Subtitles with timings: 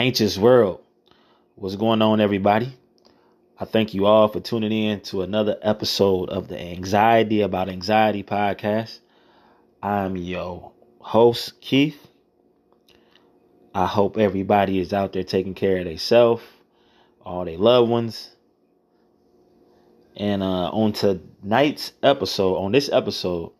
[0.00, 0.80] Anxious World.
[1.56, 2.74] What's going on, everybody?
[3.58, 8.22] I thank you all for tuning in to another episode of the Anxiety About Anxiety
[8.22, 9.00] podcast.
[9.82, 12.08] I'm your host, Keith.
[13.74, 16.44] I hope everybody is out there taking care of themselves,
[17.20, 18.34] all their loved ones.
[20.16, 23.52] And uh, on tonight's episode, on this episode,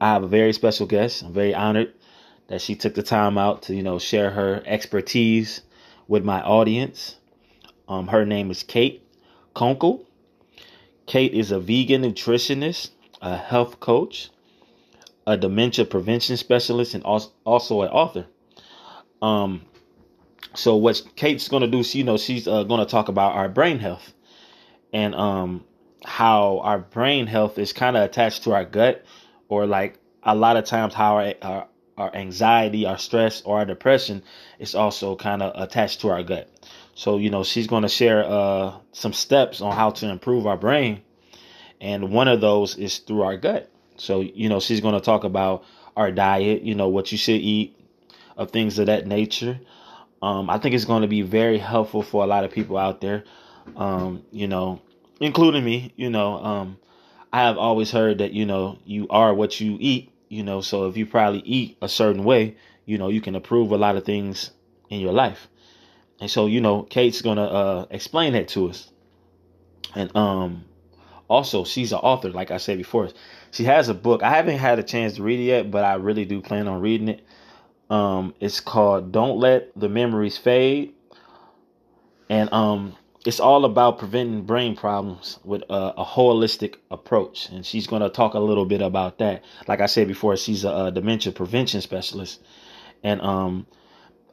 [0.00, 1.24] I have a very special guest.
[1.24, 1.92] I'm very honored
[2.48, 5.62] that she took the time out to, you know, share her expertise
[6.06, 7.16] with my audience.
[7.88, 9.02] Um, her name is Kate
[9.54, 10.06] Kunkel.
[11.06, 12.90] Kate is a vegan nutritionist,
[13.22, 14.30] a health coach,
[15.26, 18.26] a dementia prevention specialist, and also an author.
[19.20, 19.62] Um,
[20.54, 23.78] so what Kate's gonna do, she, you know, she's uh, gonna talk about our brain
[23.78, 24.12] health
[24.92, 25.64] and um
[26.04, 29.04] how our brain health is kind of attached to our gut,
[29.48, 31.68] or like a lot of times how our, our
[31.98, 34.22] our anxiety, our stress, or our depression
[34.58, 36.48] is also kind of attached to our gut.
[36.94, 40.56] So, you know, she's going to share uh, some steps on how to improve our
[40.56, 41.02] brain.
[41.80, 43.70] And one of those is through our gut.
[43.96, 45.64] So, you know, she's going to talk about
[45.96, 47.76] our diet, you know, what you should eat,
[48.36, 49.58] of things of that nature.
[50.22, 53.00] Um, I think it's going to be very helpful for a lot of people out
[53.00, 53.24] there,
[53.76, 54.80] um, you know,
[55.20, 55.92] including me.
[55.96, 56.78] You know, um,
[57.32, 60.86] I have always heard that, you know, you are what you eat you know so
[60.88, 64.04] if you probably eat a certain way you know you can improve a lot of
[64.04, 64.50] things
[64.90, 65.48] in your life.
[66.20, 68.90] And so you know kate's gonna uh explain that to us.
[69.94, 70.64] And um
[71.28, 73.10] also she's an author like i said before.
[73.50, 74.22] She has a book.
[74.22, 76.80] I haven't had a chance to read it yet but i really do plan on
[76.80, 77.24] reading it.
[77.90, 80.94] Um it's called don't let the memories fade.
[82.30, 82.96] And um
[83.28, 87.50] it's all about preventing brain problems with a, a holistic approach.
[87.50, 89.44] And she's going to talk a little bit about that.
[89.66, 92.40] Like I said before, she's a, a dementia prevention specialist.
[93.02, 93.66] And um,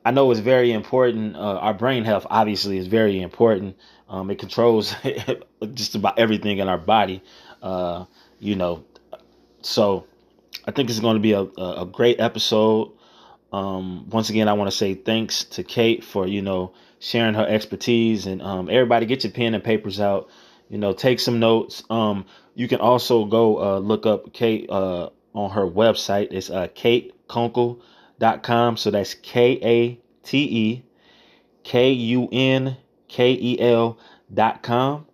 [0.06, 1.36] I know it's very important.
[1.36, 3.76] Uh, our brain health, obviously, is very important.
[4.08, 4.96] Um, it controls
[5.74, 7.22] just about everything in our body,
[7.62, 8.06] uh,
[8.40, 8.86] you know.
[9.62, 10.08] So
[10.66, 12.94] I think it's going to be a, a great episode.
[13.56, 17.48] Um, once again, I want to say thanks to Kate for, you know, sharing her
[17.48, 18.26] expertise.
[18.26, 20.30] And um, everybody, get your pen and papers out.
[20.68, 21.82] You know, take some notes.
[21.90, 26.28] Um, you can also go uh, look up Kate uh, on her website.
[26.32, 28.76] It's uh, katekunkel.com.
[28.76, 30.84] So that's K A T E
[31.64, 32.76] K U N
[33.08, 33.98] K E L
[34.34, 35.08] dot com.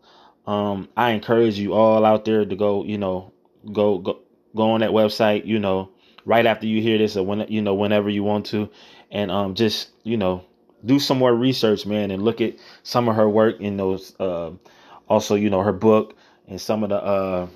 [0.47, 3.33] Um, I encourage you all out there to go, you know,
[3.71, 4.21] go go
[4.55, 5.90] go on that website, you know,
[6.25, 8.69] right after you hear this or when you know whenever you want to,
[9.11, 10.43] and um, just you know
[10.85, 14.13] do some more research, man, and look at some of her work in those.
[14.19, 14.51] Uh,
[15.07, 16.15] also, you know, her book
[16.47, 17.47] and some of the uh,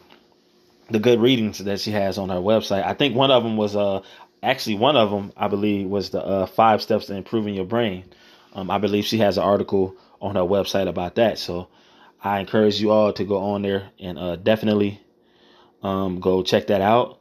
[0.90, 2.86] the good readings that she has on her website.
[2.86, 4.02] I think one of them was uh
[4.44, 8.06] actually one of them I believe was the uh, five steps to improving your brain.
[8.54, 11.40] Um, I believe she has an article on her website about that.
[11.40, 11.68] So
[12.24, 15.02] I encourage you all to go on there and uh, definitely
[15.84, 17.20] um, go check that out.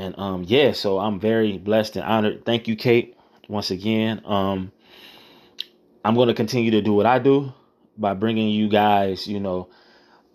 [0.00, 2.46] And um, yeah, so I'm very blessed and honored.
[2.46, 3.18] Thank you, Kate,
[3.48, 4.22] once again.
[4.24, 4.72] Um,
[6.02, 7.52] I'm going to continue to do what I do
[7.98, 9.68] by bringing you guys, you know,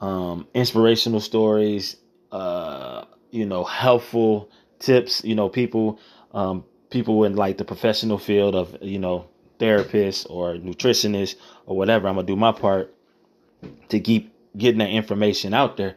[0.01, 1.97] um, inspirational stories,
[2.31, 5.99] uh, you know, helpful tips, you know, people,
[6.31, 9.27] um, people in like the professional field of, you know,
[9.59, 12.07] therapists or nutritionists or whatever.
[12.07, 12.93] I'm gonna do my part
[13.89, 15.95] to keep getting that information out there.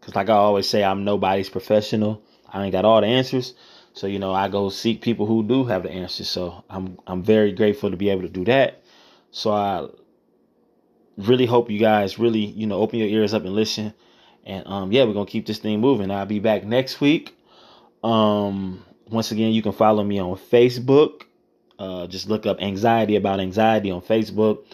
[0.00, 2.22] Cause like I always say, I'm nobody's professional.
[2.52, 3.54] I ain't got all the answers.
[3.92, 6.28] So, you know, I go seek people who do have the answers.
[6.28, 8.82] So I'm, I'm very grateful to be able to do that.
[9.30, 9.88] So I
[11.16, 13.94] really hope you guys really, you know, open your ears up and listen.
[14.44, 16.10] And um, yeah, we're gonna keep this thing moving.
[16.10, 17.36] I'll be back next week.
[18.02, 21.22] Um, once again, you can follow me on Facebook.
[21.78, 24.64] Uh, just look up anxiety about anxiety on Facebook.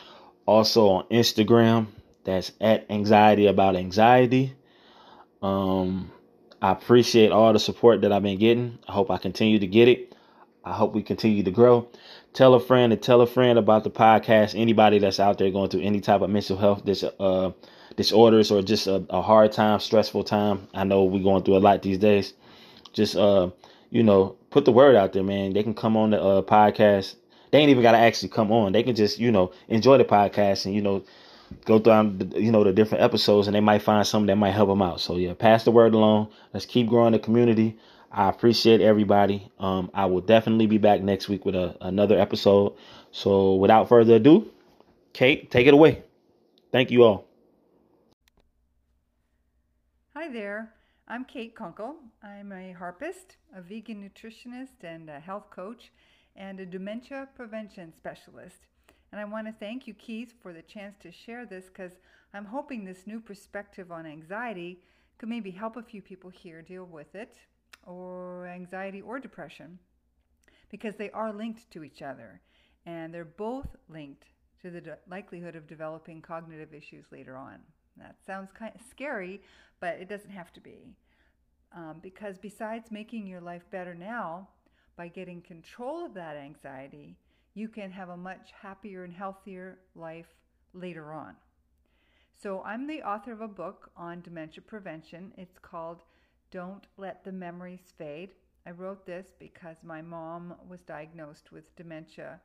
[0.46, 1.86] Also on Instagram,
[2.24, 4.54] that's at anxiety about anxiety.
[5.42, 6.12] Um,
[6.66, 8.78] I appreciate all the support that I've been getting.
[8.88, 10.14] I hope I continue to get it.
[10.64, 11.88] I hope we continue to grow
[12.36, 14.54] tell a friend and tell a friend about the podcast.
[14.54, 17.50] Anybody that's out there going through any type of mental health dis- uh,
[17.96, 20.68] disorders or just a, a, hard time, stressful time.
[20.74, 22.34] I know we're going through a lot these days.
[22.92, 23.50] Just uh,
[23.90, 25.54] you know, put the word out there, man.
[25.54, 27.14] They can come on the uh, podcast.
[27.52, 28.72] They ain't even got to actually come on.
[28.72, 31.04] They can just you know enjoy the podcast and you know
[31.64, 34.68] go through you know the different episodes and they might find something that might help
[34.68, 35.00] them out.
[35.00, 36.28] So yeah, pass the word along.
[36.52, 37.78] Let's keep growing the community.
[38.10, 39.50] I appreciate everybody.
[39.58, 42.74] Um, I will definitely be back next week with a, another episode.
[43.10, 44.50] So without further ado,
[45.12, 46.02] Kate, take it away.
[46.72, 47.26] Thank you all.
[50.14, 50.72] Hi there.
[51.08, 51.94] I'm Kate Kunkel.
[52.22, 55.92] I'm a harpist, a vegan nutritionist, and a health coach,
[56.34, 58.66] and a dementia prevention specialist.
[59.12, 61.92] And I want to thank you, Keith, for the chance to share this because
[62.34, 64.80] I'm hoping this new perspective on anxiety
[65.18, 67.38] could maybe help a few people here deal with it,
[67.84, 69.78] or anxiety or depression,
[70.70, 72.40] because they are linked to each other,
[72.84, 74.26] and they're both linked
[74.60, 77.60] to the de- likelihood of developing cognitive issues later on.
[77.96, 79.40] That sounds kind of scary,
[79.80, 80.92] but it doesn't have to be.
[81.74, 84.48] Um, because besides making your life better now
[84.96, 87.16] by getting control of that anxiety,
[87.56, 90.28] you can have a much happier and healthier life
[90.74, 91.34] later on.
[92.34, 95.32] So, I'm the author of a book on dementia prevention.
[95.38, 96.02] It's called
[96.50, 98.32] Don't Let the Memories Fade.
[98.66, 102.40] I wrote this because my mom was diagnosed with dementia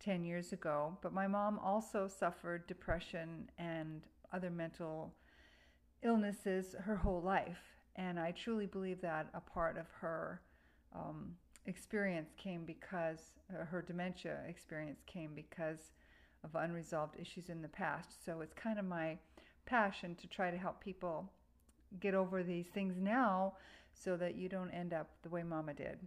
[0.00, 4.02] 10 years ago, but my mom also suffered depression and
[4.32, 5.14] other mental
[6.02, 7.76] illnesses her whole life.
[7.94, 10.40] And I truly believe that a part of her
[10.92, 11.36] um,
[11.66, 13.18] experience came because
[13.50, 15.92] uh, her dementia experience came because
[16.44, 18.24] of unresolved issues in the past.
[18.24, 19.18] So it's kind of my
[19.64, 21.30] passion to try to help people
[22.00, 23.54] get over these things now
[23.92, 25.98] so that you don't end up the way mama did.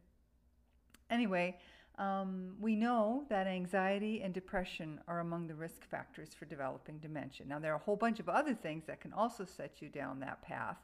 [1.09, 1.57] Anyway,
[1.97, 7.45] um, we know that anxiety and depression are among the risk factors for developing dementia.
[7.45, 10.19] Now, there are a whole bunch of other things that can also set you down
[10.19, 10.77] that path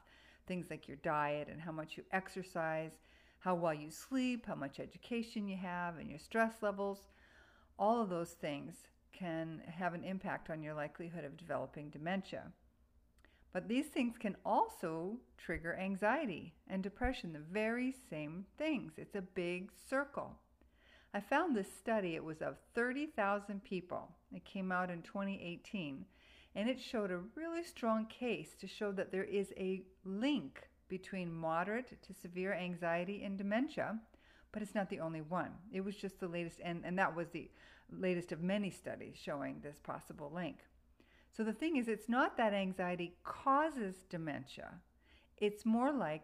[0.46, 2.92] things like your diet and how much you exercise,
[3.38, 7.08] how well you sleep, how much education you have, and your stress levels.
[7.78, 8.74] All of those things
[9.12, 12.52] can have an impact on your likelihood of developing dementia.
[13.52, 18.92] But these things can also trigger anxiety and depression, the very same things.
[18.98, 20.36] It's a big circle.
[21.14, 24.14] I found this study, it was of 30,000 people.
[24.34, 26.04] It came out in 2018,
[26.54, 31.32] and it showed a really strong case to show that there is a link between
[31.32, 33.98] moderate to severe anxiety and dementia,
[34.52, 35.50] but it's not the only one.
[35.72, 37.50] It was just the latest, and, and that was the
[37.90, 40.58] latest of many studies showing this possible link.
[41.36, 44.70] So the thing is, it's not that anxiety causes dementia,
[45.38, 46.22] it's more like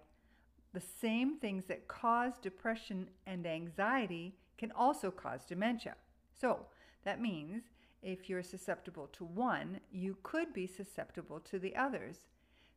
[0.72, 5.96] the same things that cause depression and anxiety can also cause dementia.
[6.40, 6.60] So
[7.04, 7.64] that means
[8.02, 12.18] if you're susceptible to one, you could be susceptible to the others.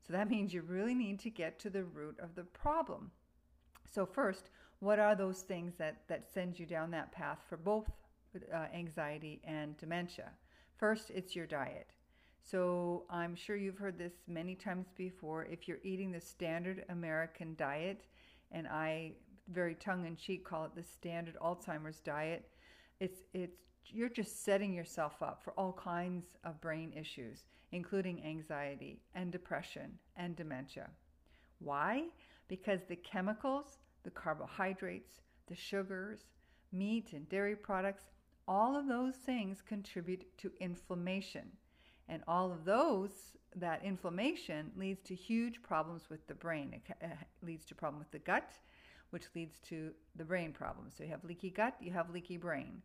[0.06, 3.12] So that means you really need to get to the root of the problem.
[3.92, 4.50] So, first,
[4.80, 7.90] what are those things that, that send you down that path for both
[8.54, 10.32] uh, anxiety and dementia?
[10.78, 11.88] First, it's your diet.
[12.44, 15.46] So, I'm sure you've heard this many times before.
[15.46, 18.06] If you're eating the standard American diet,
[18.52, 19.14] and I
[19.50, 22.50] very tongue in cheek call it the standard Alzheimer's diet.
[23.00, 23.58] It's it's
[23.88, 27.44] you're just setting yourself up for all kinds of brain issues,
[27.76, 30.88] including anxiety and depression and dementia.
[31.60, 32.06] Why?
[32.48, 36.22] Because the chemicals, the carbohydrates, the sugars,
[36.72, 38.06] meat and dairy products,
[38.48, 41.52] all of those things contribute to inflammation.
[42.08, 43.12] And all of those,
[43.58, 46.74] that inflammation leads to huge problems with the brain.
[46.74, 47.08] It uh,
[47.42, 48.52] leads to problem with the gut,
[49.10, 50.94] which leads to the brain problems.
[50.98, 52.82] So you have leaky gut, you have leaky brain.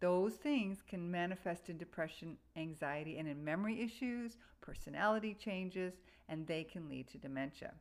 [0.00, 5.94] Those things can manifest in depression, anxiety, and in memory issues, personality changes,
[6.28, 7.72] and they can lead to dementia.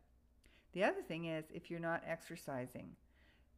[0.73, 2.95] The other thing is if you're not exercising.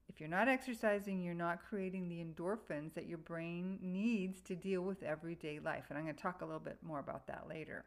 [0.10, 4.82] If you're not exercising, you're not creating the endorphins that your brain needs to deal
[4.82, 5.86] with everyday life.
[5.90, 7.86] And I'm going to talk a little bit more about that later.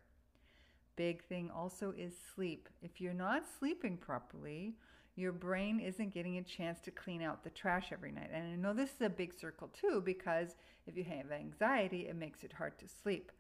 [0.95, 2.69] Big thing also is sleep.
[2.81, 4.77] If you're not sleeping properly,
[5.15, 8.31] your brain isn't getting a chance to clean out the trash every night.
[8.33, 12.17] And I know this is a big circle too, because if you have anxiety, it
[12.17, 13.31] makes it hard to sleep.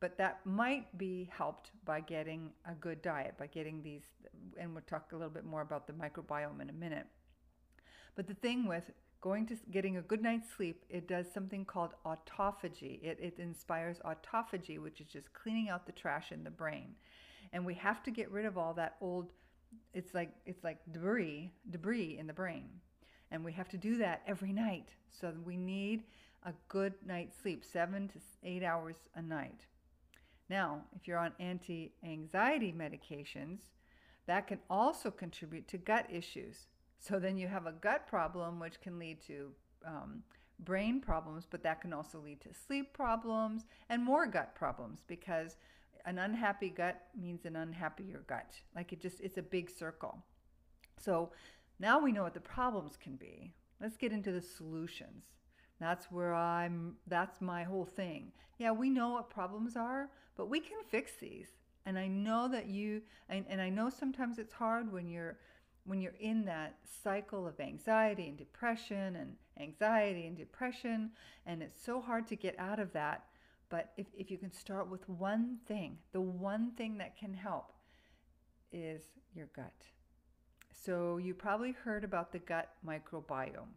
[0.00, 4.02] But that might be helped by getting a good diet, by getting these,
[4.58, 7.06] and we'll talk a little bit more about the microbiome in a minute.
[8.16, 11.92] But the thing with going to getting a good night's sleep, it does something called
[12.04, 13.00] autophagy.
[13.00, 16.96] It, it inspires autophagy, which is just cleaning out the trash in the brain.
[17.52, 19.30] And we have to get rid of all that old
[19.94, 22.68] it's like it's like debris debris in the brain.
[23.30, 24.90] And we have to do that every night.
[25.08, 26.04] So we need
[26.44, 29.66] a good night's sleep 7 to 8 hours a night.
[30.50, 33.60] Now if you're on anti-anxiety medications
[34.26, 36.66] that can also contribute to gut issues.
[36.98, 39.50] So then you have a gut problem which can lead to
[39.86, 40.22] um,
[40.60, 45.56] brain problems but that can also lead to sleep problems and more gut problems because
[46.06, 48.52] an unhappy gut means an unhappier gut.
[48.74, 50.18] Like it just, it's a big circle.
[50.98, 51.30] So
[51.78, 53.54] now we know what the problems can be.
[53.80, 55.24] Let's get into the solutions.
[55.80, 58.32] That's where I'm, that's my whole thing.
[58.58, 61.48] Yeah, we know what problems are, but we can fix these.
[61.84, 65.38] And I know that you, and, and I know sometimes it's hard when you're
[65.84, 71.10] when you're in that cycle of anxiety and depression and anxiety and depression,
[71.46, 73.24] and it's so hard to get out of that.
[73.72, 77.72] But if, if you can start with one thing, the one thing that can help
[78.70, 79.00] is
[79.34, 79.72] your gut.
[80.84, 83.72] So, you probably heard about the gut microbiome.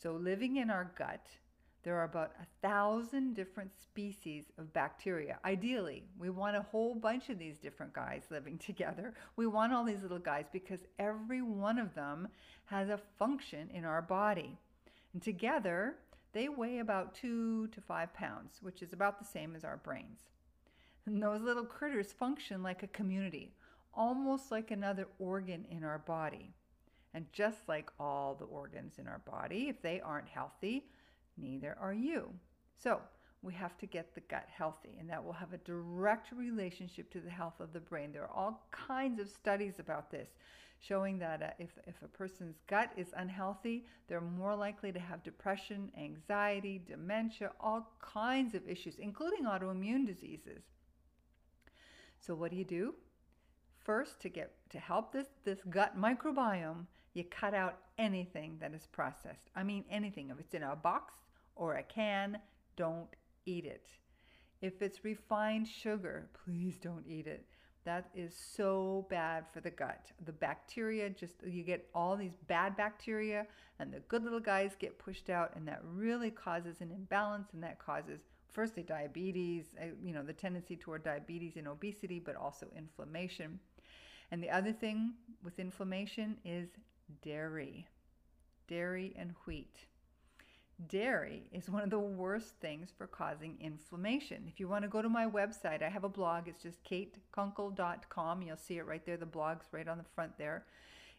[0.00, 1.26] So, living in our gut,
[1.82, 5.40] there are about a thousand different species of bacteria.
[5.44, 9.14] Ideally, we want a whole bunch of these different guys living together.
[9.34, 12.28] We want all these little guys because every one of them
[12.66, 14.56] has a function in our body.
[15.14, 15.96] And together,
[16.32, 20.20] they weigh about two to five pounds, which is about the same as our brains.
[21.06, 23.54] And those little critters function like a community,
[23.94, 26.54] almost like another organ in our body.
[27.12, 30.86] And just like all the organs in our body, if they aren't healthy,
[31.36, 32.32] neither are you.
[32.76, 33.00] So
[33.42, 37.20] we have to get the gut healthy, and that will have a direct relationship to
[37.20, 38.12] the health of the brain.
[38.12, 40.28] There are all kinds of studies about this
[40.80, 45.22] showing that uh, if, if a person's gut is unhealthy, they're more likely to have
[45.22, 50.62] depression, anxiety, dementia, all kinds of issues, including autoimmune diseases.
[52.18, 52.94] So, what do you do?
[53.78, 58.86] First, to get to help this, this gut microbiome, you cut out anything that is
[58.86, 59.50] processed.
[59.56, 60.30] I mean, anything.
[60.30, 61.14] If it's in a box
[61.56, 62.38] or a can,
[62.76, 63.08] don't
[63.46, 63.88] eat it.
[64.62, 67.46] If it's refined sugar, please don't eat it.
[67.84, 70.12] That is so bad for the gut.
[70.26, 73.46] The bacteria just, you get all these bad bacteria,
[73.78, 77.62] and the good little guys get pushed out, and that really causes an imbalance, and
[77.62, 78.20] that causes,
[78.50, 83.58] firstly, diabetes, uh, you know, the tendency toward diabetes and obesity, but also inflammation.
[84.30, 86.68] And the other thing with inflammation is
[87.22, 87.88] dairy,
[88.68, 89.86] dairy and wheat.
[90.88, 94.44] Dairy is one of the worst things for causing inflammation.
[94.46, 96.48] If you want to go to my website, I have a blog.
[96.48, 98.42] It's just katekunkel.com.
[98.42, 99.16] You'll see it right there.
[99.16, 100.64] The blog's right on the front there.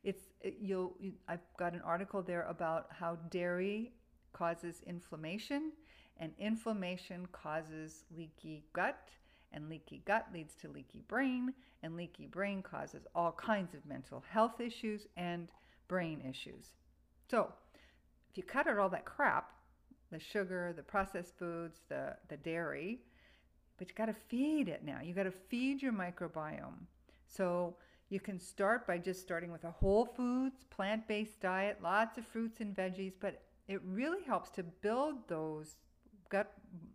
[0.03, 0.95] It's it, you'll.
[0.99, 3.91] You, I've got an article there about how dairy
[4.33, 5.71] causes inflammation,
[6.17, 9.09] and inflammation causes leaky gut,
[9.51, 11.53] and leaky gut leads to leaky brain,
[11.83, 15.49] and leaky brain causes all kinds of mental health issues and
[15.87, 16.69] brain issues.
[17.29, 17.53] So,
[18.31, 19.51] if you cut out all that crap,
[20.11, 22.99] the sugar, the processed foods, the, the dairy,
[23.77, 24.99] but you got to feed it now.
[25.03, 26.85] You got to feed your microbiome.
[27.27, 27.75] So,
[28.09, 32.25] you can start by just starting with a whole foods, plant based diet, lots of
[32.25, 35.77] fruits and veggies, but it really helps to build those
[36.29, 36.51] gut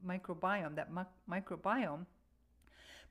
[0.07, 0.91] microbiome, that
[1.29, 2.05] microbiome,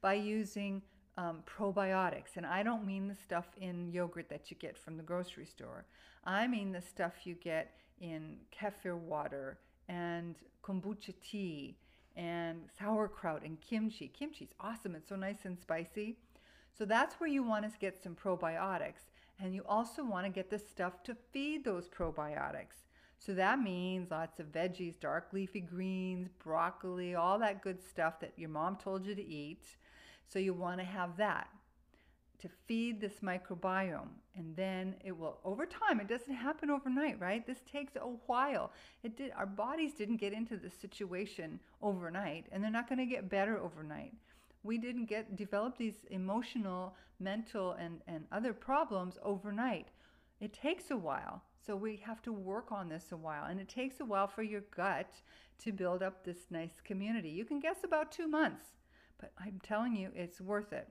[0.02, 0.84] by using
[1.18, 2.38] um, probiotics.
[2.38, 5.86] And I don't mean the stuff in yogurt that you get from the grocery store.
[6.26, 11.76] I mean the stuff you get in kefir water and kombucha tea
[12.16, 14.12] and sauerkraut and kimchi.
[14.20, 14.96] Kimchi's awesome.
[14.96, 16.18] It's so nice and spicy.
[16.78, 19.10] So that's where you want to get some probiotics.
[19.40, 22.84] And you also want to get the stuff to feed those probiotics.
[23.18, 28.34] So that means lots of veggies, dark leafy greens, broccoli, all that good stuff that
[28.38, 29.66] your mom told you to eat.
[30.28, 31.48] So you want to have that
[32.46, 34.10] to feed this microbiome.
[34.36, 37.46] And then it will over time it doesn't happen overnight right?
[37.46, 38.72] This takes a while.
[39.04, 43.08] It did our bodies didn't get into this situation overnight and they're not going to
[43.08, 44.14] get better overnight.
[44.62, 49.88] We didn't get develop these emotional mental and and other problems overnight.
[50.40, 53.70] It takes a while so we have to work on this a while and it
[53.70, 55.22] takes a while for your gut
[55.64, 57.30] to build up this nice community.
[57.30, 58.66] You can guess about 2 months
[59.18, 60.88] but I'm telling you, it's worth it.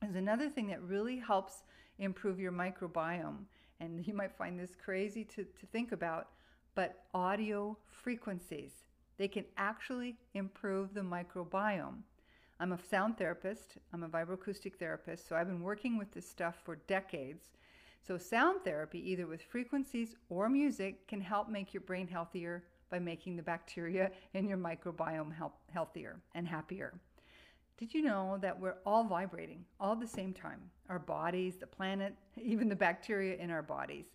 [0.00, 1.64] There's another thing that really helps
[1.98, 3.44] improve your microbiome,
[3.80, 6.28] and you might find this crazy to, to think about,
[6.74, 8.84] but audio frequencies.
[9.16, 12.02] They can actually improve the microbiome.
[12.60, 16.56] I'm a sound therapist, I'm a vibroacoustic therapist, so I've been working with this stuff
[16.64, 17.50] for decades.
[18.06, 22.98] So, sound therapy, either with frequencies or music, can help make your brain healthier by
[22.98, 25.32] making the bacteria in your microbiome
[25.72, 26.94] healthier and happier.
[27.78, 30.60] Did you know that we're all vibrating all at the same time?
[30.88, 34.06] Our bodies, the planet, even the bacteria in our bodies.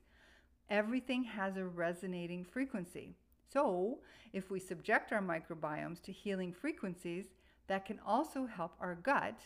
[0.70, 3.16] Everything has a resonating frequency.
[3.54, 4.00] So,
[4.34, 7.28] if we subject our microbiomes to healing frequencies,
[7.68, 9.40] that can also help our gut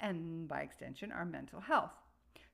[0.00, 1.92] and, by extension, our mental health.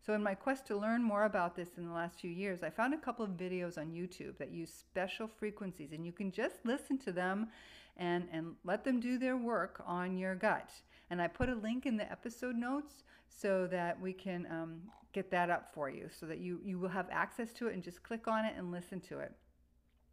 [0.06, 2.70] So, in my quest to learn more about this in the last few years, I
[2.70, 6.56] found a couple of videos on YouTube that use special frequencies, and you can just
[6.64, 7.48] listen to them
[7.96, 10.70] and, and let them do their work on your gut.
[11.10, 15.30] And I put a link in the episode notes so that we can um, get
[15.30, 18.02] that up for you so that you, you will have access to it and just
[18.02, 19.32] click on it and listen to it.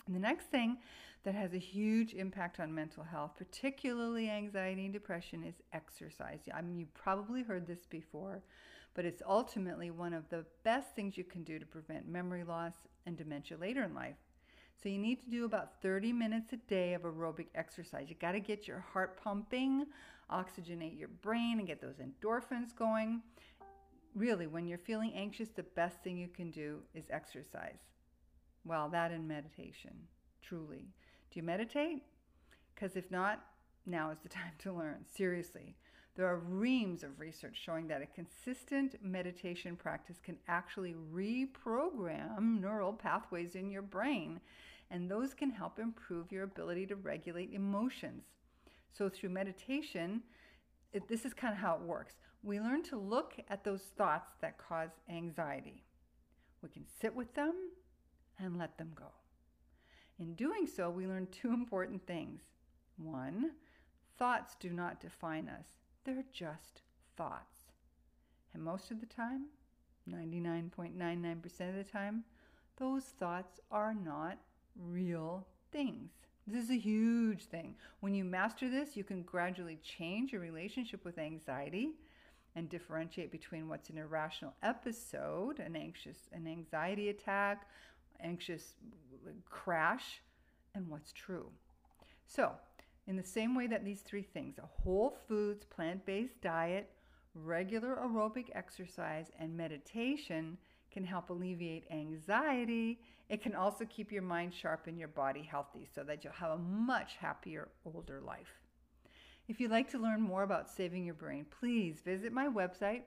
[0.07, 0.77] And the next thing
[1.23, 6.39] that has a huge impact on mental health, particularly anxiety and depression, is exercise.
[6.53, 8.43] I mean, you've probably heard this before,
[8.93, 12.73] but it's ultimately one of the best things you can do to prevent memory loss
[13.07, 14.15] and dementia later in life.
[14.81, 18.05] So you need to do about 30 minutes a day of aerobic exercise.
[18.07, 19.87] You got to get your heart pumping,
[20.31, 23.21] oxygenate your brain, and get those endorphins going.
[24.15, 27.79] Really, when you're feeling anxious, the best thing you can do is exercise.
[28.63, 29.93] Well, that and meditation,
[30.41, 30.87] truly.
[31.31, 32.03] Do you meditate?
[32.73, 33.45] Because if not,
[33.85, 35.05] now is the time to learn.
[35.15, 35.75] Seriously.
[36.15, 42.93] There are reams of research showing that a consistent meditation practice can actually reprogram neural
[42.93, 44.39] pathways in your brain,
[44.89, 48.23] and those can help improve your ability to regulate emotions.
[48.97, 50.21] So, through meditation,
[50.93, 52.15] it, this is kind of how it works.
[52.43, 55.83] We learn to look at those thoughts that cause anxiety.
[56.61, 57.53] We can sit with them
[58.39, 59.11] and let them go.
[60.19, 62.41] In doing so, we learn two important things.
[62.97, 63.51] One,
[64.17, 65.67] thoughts do not define us,
[66.05, 66.81] they're just
[67.17, 67.65] thoughts.
[68.53, 69.47] And most of the time,
[70.09, 72.23] 99.99% of the time,
[72.77, 74.37] those thoughts are not
[74.77, 76.11] real things.
[76.47, 77.75] This is a huge thing.
[78.01, 81.95] When you master this, you can gradually change your relationship with anxiety
[82.55, 87.67] and differentiate between what's an irrational episode, an anxious an anxiety attack,
[88.21, 88.75] anxious
[89.49, 90.21] crash,
[90.75, 91.49] and what's true.
[92.27, 92.51] So,
[93.07, 96.91] in the same way that these three things a whole foods, plant based diet,
[97.33, 100.57] regular aerobic exercise, and meditation
[100.95, 105.85] can help alleviate anxiety, it can also keep your mind sharp and your body healthy
[105.93, 108.61] so that you'll have a much happier older life.
[109.49, 113.01] If you'd like to learn more about saving your brain, please visit my website,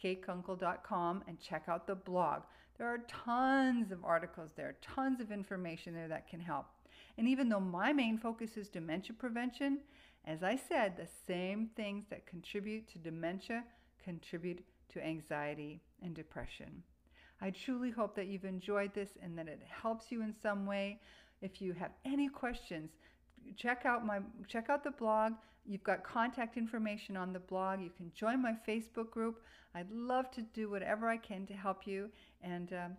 [0.00, 2.42] katekunkel.com, and check out the blog.
[2.78, 6.66] There are tons of articles there, tons of information there that can help.
[7.18, 9.80] And even though my main focus is dementia prevention,
[10.24, 13.64] as I said, the same things that contribute to dementia
[14.04, 16.84] contribute to anxiety and depression.
[17.42, 21.00] I truly hope that you've enjoyed this and that it helps you in some way.
[21.42, 22.92] If you have any questions,
[23.56, 25.32] check out my check out the blog.
[25.66, 27.80] You've got contact information on the blog.
[27.80, 29.42] You can join my Facebook group.
[29.74, 32.10] I'd love to do whatever I can to help you
[32.42, 32.96] and um,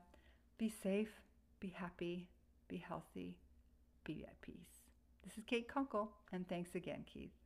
[0.58, 1.21] be safe,
[1.62, 2.27] be happy,
[2.67, 3.38] be healthy,
[4.03, 4.84] be at peace.
[5.23, 7.42] This is Kate Kunkel, and thanks again, Keith.